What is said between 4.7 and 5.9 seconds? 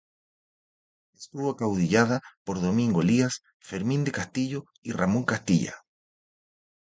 y Ramón Castilla.